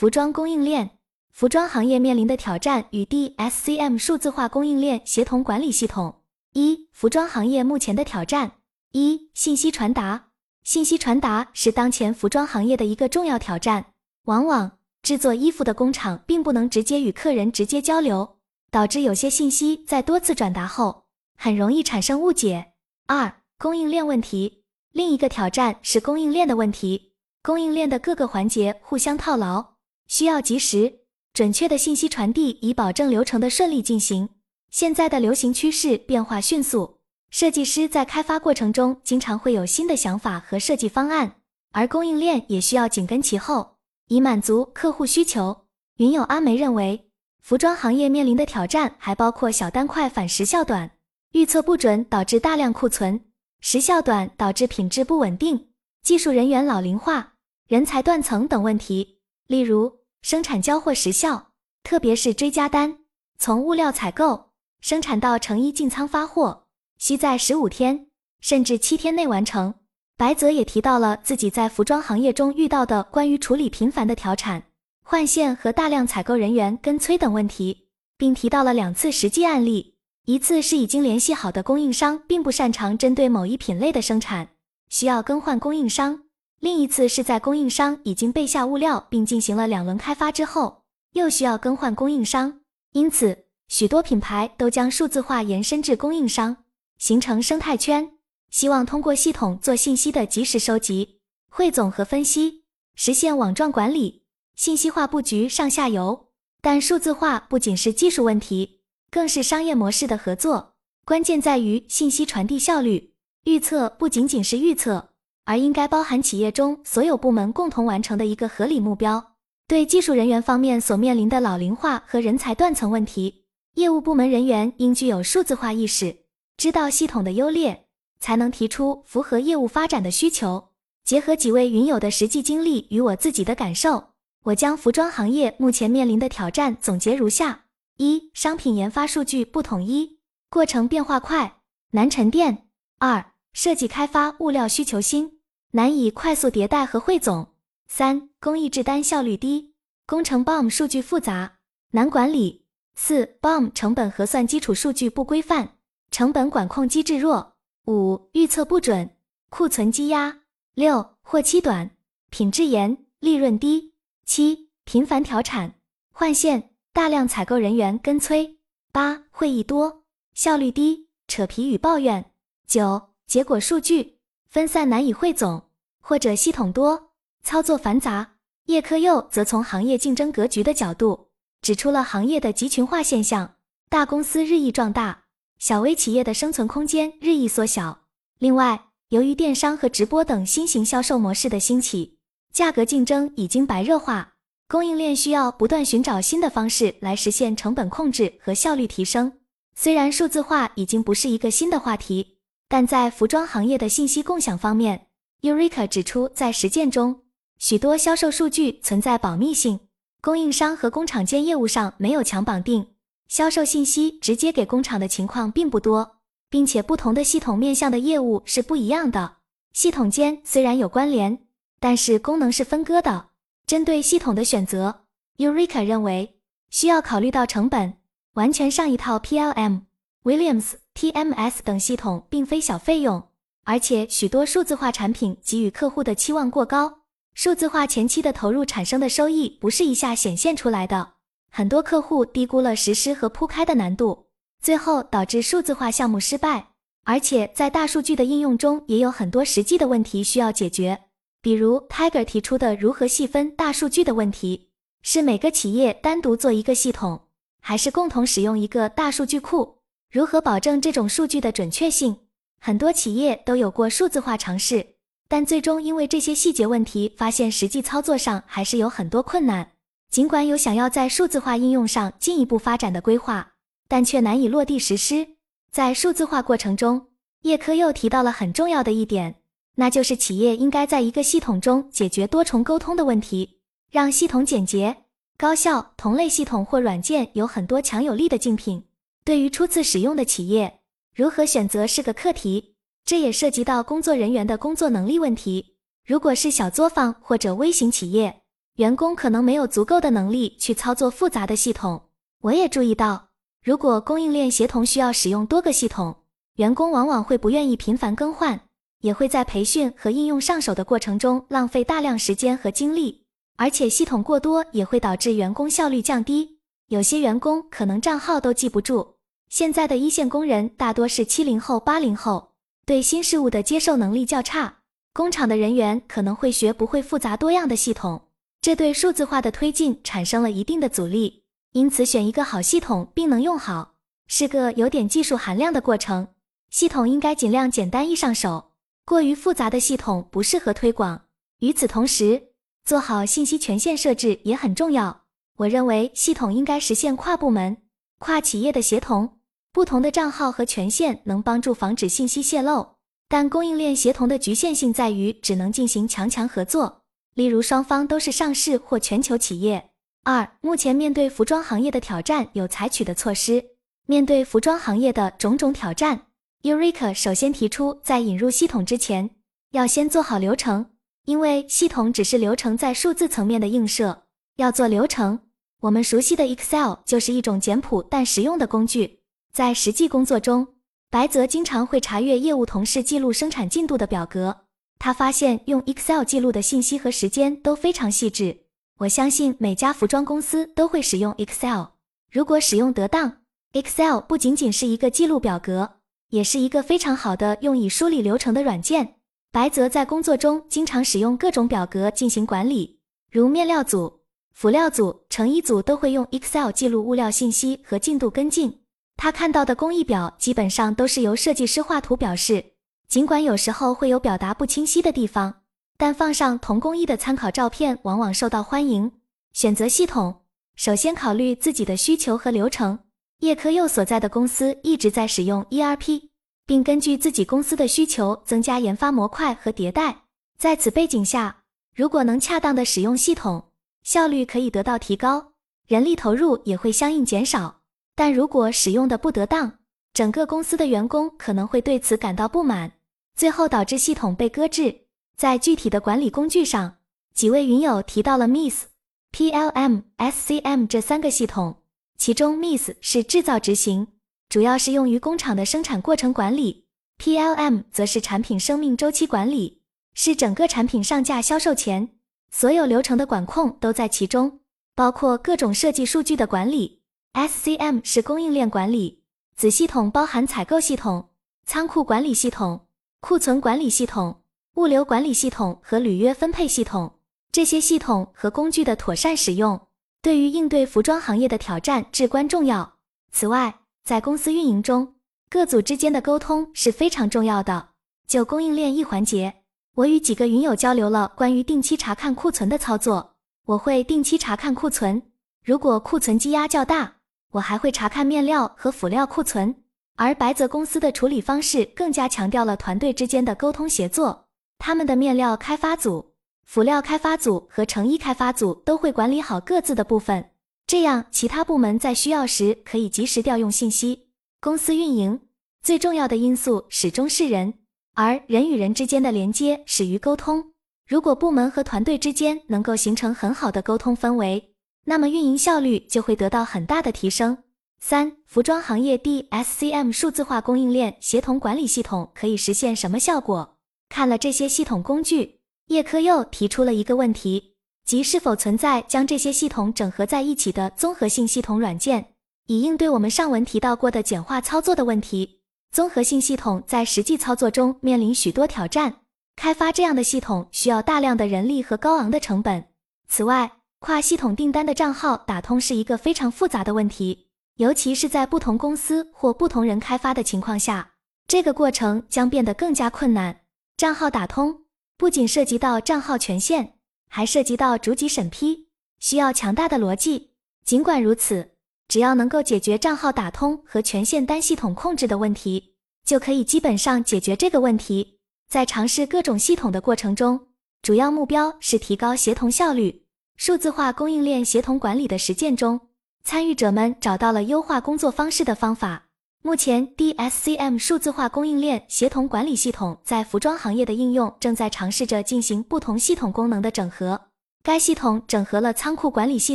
[0.00, 0.92] 服装供应链，
[1.30, 6.22] 服装行业面临的挑战与 DSCM 数字化供应链协同管理系统。
[6.54, 8.52] 一、服装行业目前的挑战。
[8.92, 10.28] 一、信息传达。
[10.64, 13.92] 信息传达是当前服装行业的一个重要挑战。
[14.24, 18.38] 往往制作衣服的工厂并不能直接与客人直接交流，
[18.70, 21.04] 导致有些信息在多次转达后，
[21.36, 22.72] 很容易产生误解。
[23.06, 24.64] 二、供应链问题。
[24.92, 27.12] 另一个挑战是供应链的问题。
[27.42, 29.74] 供应链的各个环节互相套牢，
[30.10, 31.02] 需要及时、
[31.32, 34.28] 准确的信息传递，以保证流程的顺利进行。
[34.68, 36.98] 现在的流行趋势变化迅速。
[37.30, 41.36] 设计师在开发过程中经常会有新的想法和设计方案，
[41.70, 43.76] 而供应链也需要紧跟其后，
[44.08, 45.66] 以满足客户需求。
[45.98, 47.08] 云友阿梅认为，
[47.40, 50.90] 服装行业面临的挑战还包括小单快反时效短、
[51.30, 53.26] 预测不准导致大量库存、
[53.60, 55.68] 时效短导致品质不稳定、
[56.02, 57.34] 技术人员老龄化、
[57.68, 59.18] 人才断层等问题。
[59.46, 61.52] 例如，生产交货时效，
[61.82, 62.98] 特别是追加单，
[63.38, 66.66] 从物料采购、生产到成衣进仓发货。
[66.98, 68.08] 需在十五天
[68.40, 69.74] 甚至七天内完成。
[70.18, 74.64] 白泽也提到了自己在服装行业中遇到的关于处理频繁的调产、
[75.02, 79.94] 换线和大量采购人员跟催等问题，并提到了两次实际案例：
[80.26, 84.50] 一次是已经联系好的供应商并不擅长针对某一品类的生产，
[84.90, 86.24] 需要更换供应商；
[86.60, 92.60] 另一次是在供应商已经备下物料并进行了两轮开发之后，又需要更换供应商。
[92.92, 96.58] 因此，许多品牌都将数字化延伸至供应商。
[96.98, 98.12] 形成生态圈，
[98.50, 106.28] 希望通过系统做信息的及时收集、汇总和分析，实现网状管理、信息化布局上下游。
[106.60, 110.74] 但数字化不仅是技术问题，更是商业模式的合作。
[111.06, 113.14] 关键在于信息传递效率。
[113.44, 115.09] 预测不仅仅是预测，
[115.50, 119.32] 而应该包含企业中所有部门共同完成的一个合理目标。
[119.66, 126.18] 对技术人员方面所面临的老龄化和人才断层问题，业务部门人员应具有数字化意识。
[126.56, 127.86] 知道系统的优劣，
[128.20, 130.68] 才能提出符合业务发展的需求。
[131.04, 134.10] 结合几位云友的实际经历与我自己的感受，
[134.44, 137.64] 我将服装行业目前面临的挑战总结如下：
[137.96, 141.56] 一、商品研发数据不统一，过程变化快，
[141.90, 142.54] 难沉淀；
[143.00, 145.39] 二、设计开发物料需求新，
[145.72, 147.46] 难以快速迭代和汇总；
[147.86, 149.74] 三、工艺制单效率低，
[150.06, 151.58] 工程 BOM 数据复杂，
[151.92, 152.62] 难管理；
[152.96, 155.76] 四、BOM 成本核算基础数据不规范。
[156.10, 157.54] 成本管控机制弱，
[157.86, 159.16] 五预测不准，
[159.48, 160.40] 库存积压，
[160.74, 161.92] 六货期短，
[162.30, 163.94] 品质严，利润低，
[164.26, 165.74] 七频繁调产。
[166.10, 168.58] 换线，大量采购人员跟催，
[168.90, 170.02] 八会议多，
[170.34, 172.32] 效率低，扯皮与抱怨，
[172.66, 174.19] 九结果数据。
[174.50, 175.62] 分散难以汇总，
[176.00, 177.12] 或者系统多，
[177.44, 178.32] 操作繁杂。
[178.66, 181.28] 叶科佑则从行业竞争格局的角度，
[181.62, 183.54] 指出了行业的集群化现象，
[183.88, 185.22] 大公司日益壮大。
[185.60, 188.00] 小微企业的生存空间日益缩小。
[188.40, 192.18] 另外，由于电商和直播等新型销售模式的兴起，
[192.52, 194.32] 价格竞争已经白热化，
[194.66, 199.32] 供应链需要不断寻找新的方式来实现成本控制和效率提升。
[199.76, 202.38] 虽然数字化已经不是一个新的话题，
[202.70, 205.08] 但在服装行业的信息共享方面
[205.42, 207.22] ，Eureka 指出，在实践中，
[207.58, 209.80] 许多销售数据存在保密性，
[210.20, 212.86] 供应商和工厂间业务上没有强绑定。
[213.26, 219.38] 销售信息直接给工厂的情况并不多，并且不同的系统面向的业务是不一样的。
[219.72, 221.40] 系统间虽然有关联，
[221.80, 223.30] 但是功能是分割的。
[223.66, 225.00] 针对系统的选择
[225.38, 226.36] ，Eureka 认为
[226.70, 227.94] 需要考虑到成本。
[228.34, 229.80] 完全上一套 PLM、
[230.22, 233.22] Williams、TMS 等系统并非小费用，
[233.64, 237.00] 而且许多数字化产品给予客户的期望过高。
[237.34, 241.14] 数字化前期的投入产生的收益不是一下显现出来的。
[241.50, 244.26] 很多客户低估了实施和铺开的难度，
[244.60, 246.68] 最后导致数字化项目失败。
[247.04, 251.00] 而且在大数据的应用中，也有很多实际的问题需要解决。
[251.40, 254.68] 比如 Tiger 提出的如何细分大数据的问题：
[255.02, 257.22] 是每个企业单独做一个系统，
[257.60, 259.79] 还是共同使用一个大数据库？
[260.10, 262.16] 如何保证这种数据的准确性？
[262.58, 264.96] 很多企业都有过数字化尝试，
[265.28, 269.70] 但最终因为这些细节问题，发现实际操作上还是有很多困难。
[270.10, 273.52] 尽管有想要在数字化应用上进一步发展的规划，
[273.86, 275.28] 但却难以落地实施。
[275.70, 277.06] 在数字化过程中，
[277.42, 279.36] 叶科又提到了很重要的一点，
[279.76, 283.60] 那就是企业应该在一个系统中解决多重沟通的问题，
[283.92, 285.04] 让系统简洁
[285.38, 285.92] 高效。
[285.96, 288.82] 同类系统或软件有很多强有力的竞品，
[289.24, 290.80] 对于初次使用的企业，
[291.14, 292.74] 如何选择是个课题。
[293.04, 295.74] 这也涉及到工作人员的工作能力问题。
[296.06, 298.42] 如果是小作坊或者微型企业，
[298.76, 302.02] 员工可能没有足够的能力去操作复杂的系统。
[302.42, 303.30] 我也注意到，
[303.64, 306.14] 如果供应链协同需要使用多个系统，
[306.56, 308.60] 员工往往会不愿意频繁更换，
[309.00, 313.24] 也会在培训和应用上手的过程中浪费大量时间和精力。
[313.56, 316.59] 而且系统过多也会导致员工效率降低，
[316.90, 319.14] 有些员工可能账号都记不住。
[319.48, 322.50] 现在的一线工人大多是七零后、八零后，
[322.84, 324.78] 对新事物的接受能力较差。
[325.12, 328.22] 工厂的人员可能会学不会复杂多样的系统，
[328.60, 331.44] 这对数字化的推进产生了一定的阻力。
[331.74, 333.94] 因此，选一个好系统并能用好，
[334.26, 336.26] 是个有点技术含量的过程。
[336.70, 338.72] 系统应该尽量简单易上手，
[339.04, 341.22] 过于复杂的系统不适合推广。
[341.60, 342.48] 与此同时，
[342.84, 345.19] 做好信息权限设置也很重要。
[345.60, 347.76] 我认为系统应该实现跨部门、
[348.18, 349.40] 跨企业的协同。
[349.72, 352.96] 不同的账号和权限能帮助防止信息泄露，
[353.28, 357.02] 但供应链协同的局限性在于只能进行强强合作，
[357.34, 359.90] 例如双方都是上市或全球企业。
[360.24, 363.62] 二、目前面对服装行业的挑战有采取的措施。
[364.06, 366.22] 面对服装行业的种种挑战
[366.62, 369.28] ，Eureka 首先提出，在引入系统之前，
[369.72, 370.86] 要先做好流程。
[371.26, 374.22] 因为系统只是流程在数字层面的映射，
[374.56, 375.38] 要做流程，
[375.80, 379.20] 我们熟悉的 Excel 就是一种简朴但实用的工具。
[379.50, 380.66] 在实际工作中，
[381.10, 384.54] 白泽经常会查阅业务同事记录生产进度的表格，
[384.98, 388.64] 他发现用 Excel 记录的信息和时间都非常细致。
[388.98, 391.84] 我相信每家服装公司都会使用 Excel，
[392.30, 393.38] 如果使用得当
[393.72, 395.94] ，Excel 不仅仅是一个记录表格，
[396.28, 399.14] 也是一个非常好的用以梳理流程的软件。
[399.50, 403.00] 白泽在工作中经常使用各种表格进行管理，
[403.32, 404.19] 如面料组、
[404.52, 408.80] 辅料组、成衣组都会用 Excel 记录物料信息和进度跟进。
[409.16, 412.72] 他看到的工艺表基本上都是由设计师画图表示，
[413.08, 415.62] 尽管有时候会有表达不清晰的地方，
[415.96, 419.12] 但放上同工艺的参考照片往往受到欢迎。
[419.52, 420.42] 选择系统，
[420.76, 422.98] 首先考虑自己的需求和流程。
[423.40, 426.30] 叶科佑所在的公司一直在使用 ERP。
[426.70, 430.22] 并根据自己公司的需求增加研发模块和迭代。
[430.56, 431.64] 在此背景下，
[431.96, 433.69] 如果能恰当的使用系统，
[434.10, 435.52] 效率可以得到提高，
[435.86, 437.82] 人力投入也会相应减少。
[438.16, 439.78] 但如果使用的不得当，
[440.12, 442.94] 整个公司的员工可能会对此感到不满，
[443.36, 445.02] 最后导致系统被搁置。
[445.36, 446.96] 在具体的管理工具上，
[447.34, 448.86] 几位云友提到了 MIS、
[449.30, 451.84] PLM、SCM 这三个系统，
[452.18, 454.08] 其中 MIS 是制造执行。
[454.48, 456.84] 主要是用于工厂的生产过程管理
[457.18, 459.82] ，PLM 则是产品生命周期管理，
[460.14, 462.08] 是整个产品上架销售前
[462.50, 464.60] 所有流程的管控都在其中，
[464.94, 467.00] 包括各种设计数据的管理。
[467.32, 469.22] SCM 是供应链管理，
[469.54, 471.28] 子系统包含采购系统、
[471.64, 472.86] 仓库管理系统、
[473.20, 474.42] 库存管理系统、
[474.74, 477.12] 物流管理系统和履约分配系统。
[477.52, 479.80] 这些系统和工具的妥善使用，
[480.20, 482.94] 对于应对服装行业的挑战至关重要。
[483.30, 485.14] 此外，在公司运营中，
[485.48, 487.90] 各组之间的沟通是非常重要的。
[488.26, 489.59] 就供应链一环节，
[490.00, 493.34] 我与几个云友交流了关于定期查看库存的操作。
[493.66, 495.22] 我会定期查看库存，
[495.62, 497.16] 如果库存积压较大，
[497.52, 499.74] 我还会查看面料和辅料库存。
[500.16, 504.46] 而白泽公司的处理方式更加强调了团队之间的沟通协作。
[504.78, 506.32] 他们的面料开发组、
[506.64, 510.50] 辅料开发组和成衣开发组都会管理好各自的部分。
[510.86, 514.30] 这样，其他部门在需要时可以及时调用信息。
[514.62, 515.40] 公司运营
[515.82, 517.74] 最重要的因素始终是人，
[518.14, 520.72] 而人与人之间的连接始于沟通。
[521.06, 524.74] 如果部门和团队之间能够形成很好的沟通氛围，
[525.06, 527.58] 那么运营效率就会得到很大的提升。
[528.00, 533.76] 三、服装行业 DSCM 数字化供应链协同管理系统可以实现什么效果？
[534.08, 537.76] 看了这些系统工具，叶科又提出了一个问题。
[538.04, 542.34] 即是否存在将这些系统整合在一起的综合性系统软件，
[542.66, 545.59] 以应对我们上文提到过的简化操作的问题。
[545.92, 549.16] 综合性系统在实际操作中面临许多挑战，
[549.56, 552.84] 开发这样的系统需要大量的人力和高昂的成本。
[553.28, 561.12] 此外，跨系统订单的账号打通是一个非常复杂的问题，尤其是在不同公司或不同人开发的情况下，
[561.46, 563.60] 这个过程将变得更加困难。
[563.96, 564.84] 账号打通
[565.16, 566.94] 不仅涉及到账号权限。
[567.32, 568.88] 还涉及到逐级审批，
[569.20, 570.50] 需要强大的逻辑。
[570.84, 571.69] 尽管如此，
[572.10, 578.40] 只要能够解决账号打通和权限单系统控制的问题，就可以基本上解决这个问题。
[578.68, 580.58] 在尝试各种系统的过程中，
[581.02, 583.26] 主要目标是提高协同效率。
[583.56, 586.00] 数字化供应链协同管理的实践中，
[586.42, 589.26] 参与者们找到了优化工作方式的方法。
[589.62, 597.40] 目前，DSCM 数字化供应链协同管理系统在服装行业的应用正在尝试着进行不同系统功能的整合。
[597.82, 599.74] 该系统整合了仓库管理系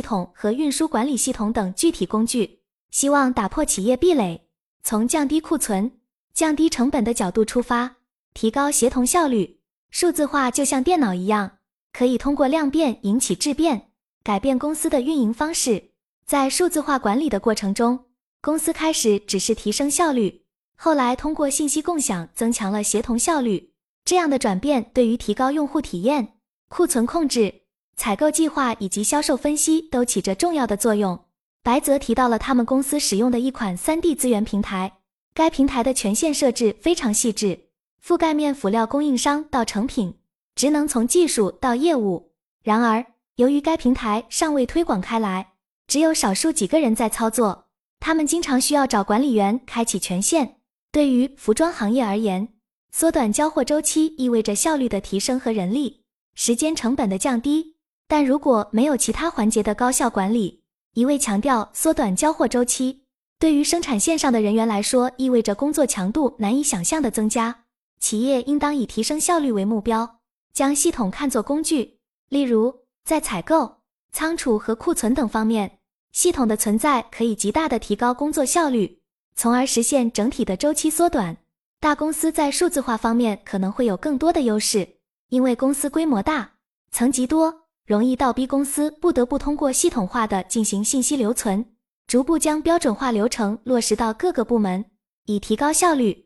[0.00, 2.60] 统和运输管理系统等具体工具，
[2.92, 4.46] 希望打破企业壁垒，
[4.84, 5.90] 从降低库存、
[6.32, 7.96] 降低成本的角度出发，
[8.32, 9.60] 提高协同效率。
[9.90, 11.58] 数字化就像电脑一样，
[11.92, 13.90] 可以通过量变引起质变，
[14.22, 15.90] 改变公司的运营方式。
[16.24, 18.06] 在数字化管理的过程中，
[18.40, 20.44] 公司开始只是提升效率，
[20.76, 23.72] 后来通过信息共享增强了协同效率。
[24.04, 26.34] 这样的转变对于提高用户体验、
[26.68, 27.62] 库存控制、
[27.96, 31.18] 采购计划以及销售分析都起着重要的作用。
[31.62, 34.98] 白泽提到了他们公司使用的一款 3D 资源平台，
[35.34, 37.58] 该平台的权限设置非常细致，
[38.04, 40.14] 覆盖面辅料供应商到成品，
[40.54, 42.32] 职能从技术到业务。
[42.62, 43.04] 然而，
[43.36, 45.54] 由于该平台尚未推广开来，
[45.88, 47.66] 只有少数几个人在操作，
[47.98, 50.58] 他们经常需要找管理员开启权限。
[50.92, 52.48] 对于服装行业而言，
[52.92, 56.02] 缩短交货周期意味着效率的提升和人力、
[56.34, 57.75] 时间成本的降低，
[58.08, 60.62] 但如果没有其他环节的高效管理，
[60.94, 63.02] 一味强调缩短交货周期，
[63.38, 67.64] 对于生产线上的人员来说，意味着工作强度难以想象的增加。
[67.98, 70.20] 企业应当以提升效率为目标，
[70.52, 71.98] 将系统看作工具。
[72.28, 73.78] 例如，在采购、
[74.12, 75.78] 仓储和库存等方面，
[76.12, 79.00] 系统的存在可以极大的提高工作效率，
[79.34, 81.36] 从而实现整体的周期缩短。
[81.80, 84.96] 大公司在数字化方面可能会有更多的优势，
[85.28, 86.52] 因为公司规模大、
[86.90, 91.64] 层级多，容易倒逼公司不得不通过系统化的进行信息留存，
[92.08, 94.84] 逐步将标准化流程落实到各个部门，
[95.26, 96.25] 以提高效率。